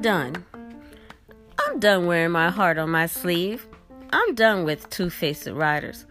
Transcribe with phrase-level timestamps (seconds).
[0.00, 0.44] Done.
[1.58, 3.66] I'm done wearing my heart on my sleeve.
[4.12, 6.06] I'm done with two faced riders.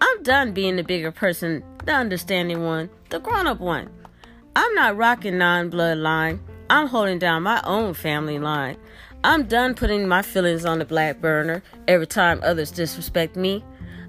[0.00, 3.90] I'm done being the bigger person, the understanding one, the grown up one.
[4.54, 6.38] I'm not rocking non bloodline.
[6.70, 8.76] I'm holding down my own family line.
[9.24, 13.64] I'm done putting my feelings on the black burner every time others disrespect me.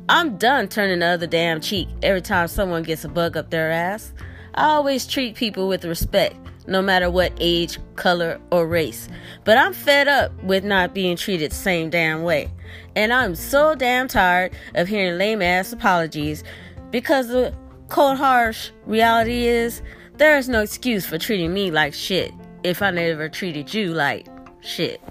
[0.10, 3.72] I'm done turning the other damn cheek every time someone gets a bug up their
[3.72, 4.14] ass.
[4.54, 9.10] I always treat people with respect, no matter what age, color, or race.
[9.44, 12.50] But I'm fed up with not being treated the same damn way.
[12.96, 16.42] And I'm so damn tired of hearing lame ass apologies
[16.90, 17.54] because the
[17.90, 19.82] cold, harsh reality is
[20.16, 22.32] there is no excuse for treating me like shit
[22.64, 24.26] if I never treated you like
[24.62, 25.02] shit.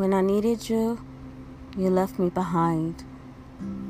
[0.00, 0.98] When I needed you,
[1.76, 3.04] you left me behind.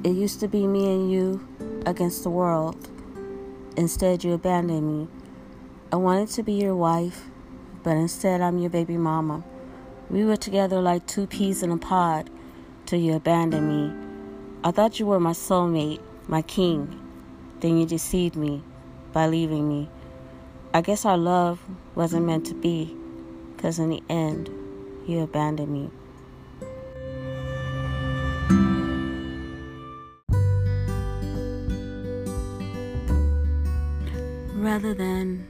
[0.03, 1.47] It used to be me and you
[1.87, 2.89] against the world.
[3.77, 5.09] Instead, you abandoned me.
[5.93, 7.27] I wanted to be your wife,
[7.85, 9.45] but instead, I'm your baby mama.
[10.11, 12.29] We were together like two peas in a pod
[12.87, 13.95] till you abandoned me.
[14.65, 17.01] I thought you were my soulmate, my king.
[17.61, 18.65] Then you deceived me
[19.13, 19.89] by leaving me.
[20.75, 21.61] I guess our love
[21.95, 22.97] wasn't meant to be,
[23.55, 24.51] because in the end,
[25.11, 25.91] you abandoned me.
[34.55, 35.49] Rather than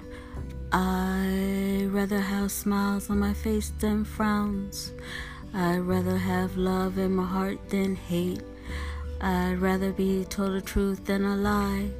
[0.72, 4.92] I rather have smiles on my face than frowns.
[5.52, 8.42] I'd rather have love in my heart than hate.
[9.20, 11.90] I'd rather be told the truth than a lie.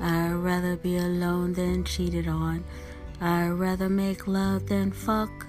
[0.00, 2.64] I'd rather be alone than cheated on.
[3.20, 5.46] I'd rather make love than fuck.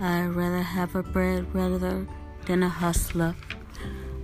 [0.00, 2.06] I'd rather have a bread rather
[2.46, 3.34] than a hustler.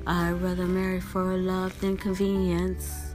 [0.06, 3.15] I'd rather marry for love than convenience.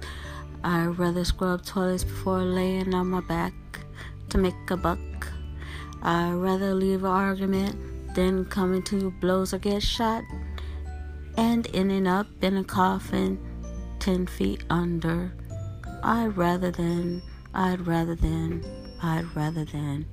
[0.62, 3.54] I'd rather scrub toilets before laying on my back
[4.30, 5.00] to make a buck.
[6.02, 10.26] I'd rather leave an argument than come into blows or get shot
[11.38, 13.40] and ending up in a coffin
[14.00, 15.32] 10 feet under.
[16.04, 17.22] I'd rather than,
[17.54, 18.66] I'd rather than,
[19.02, 20.06] I'd rather than.